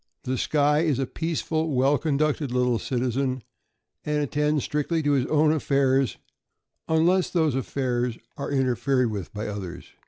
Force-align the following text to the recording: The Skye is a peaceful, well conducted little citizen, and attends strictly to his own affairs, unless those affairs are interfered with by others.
The 0.23 0.35
Skye 0.35 0.79
is 0.79 0.97
a 0.97 1.05
peaceful, 1.05 1.75
well 1.75 1.99
conducted 1.99 2.51
little 2.51 2.79
citizen, 2.79 3.43
and 4.03 4.23
attends 4.23 4.63
strictly 4.63 5.03
to 5.03 5.11
his 5.11 5.27
own 5.27 5.51
affairs, 5.51 6.17
unless 6.87 7.29
those 7.29 7.53
affairs 7.53 8.17
are 8.35 8.49
interfered 8.51 9.11
with 9.11 9.31
by 9.31 9.45
others. 9.47 9.89